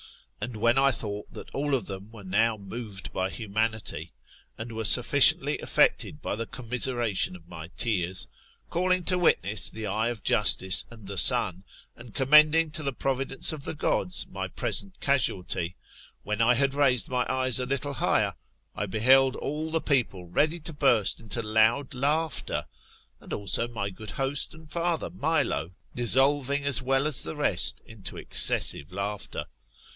And 0.43 0.55
when 0.55 0.79
I 0.79 0.89
thought 0.89 1.31
that 1.31 1.51
all 1.53 1.75
of 1.75 1.85
them 1.85 2.09
were 2.11 2.23
now 2.23 2.57
moved 2.57 3.13
by 3.13 3.29
humanity, 3.29 4.11
and 4.57 4.71
were 4.71 4.83
sufficiently 4.83 5.59
affected 5.59 6.19
by 6.23 6.35
the 6.35 6.47
commiseration 6.47 7.35
of 7.35 7.47
my 7.47 7.67
tears; 7.77 8.27
calling 8.71 9.03
to 9.03 9.19
witness 9.19 9.69
the 9.69 9.85
eye 9.85 10.09
of 10.09 10.23
Justice 10.23 10.83
and 10.89 11.05
the 11.05 11.19
Sun, 11.19 11.63
and 11.95 12.15
commending 12.15 12.71
to 12.71 12.81
the 12.81 12.91
providence 12.91 13.53
of 13.53 13.63
the 13.63 13.75
Gods 13.75 14.25
my 14.25 14.47
present 14.47 14.99
casualty, 14.99 15.75
when 16.23 16.41
I 16.41 16.55
had 16.55 16.73
raisid 16.73 17.11
my 17.11 17.31
eyes 17.31 17.59
a 17.59 17.67
little 17.67 17.93
higher, 17.93 18.33
I 18.75 18.87
beheld 18.87 19.35
all 19.35 19.69
the 19.69 19.79
people 19.81 20.25
ready 20.25 20.59
to 20.61 20.73
burst 20.73 21.19
into 21.19 21.43
loud 21.43 21.93
laughter, 21.93 22.65
and 23.19 23.31
also 23.31 23.67
my 23.67 23.91
good 23.91 24.11
host 24.11 24.55
and 24.55 24.69
father 24.69 25.11
Milo 25.11 25.73
dissolving 25.93 26.63
as 26.65 26.81
well 26.81 27.05
as 27.05 27.21
the 27.21 27.35
rest 27.35 27.83
into 27.85 28.17
excessive 28.17 28.91
laughter. 28.91 29.45